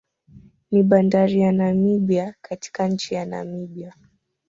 [0.71, 3.93] Ni bandari ya Namibia katika nchi ya Namibia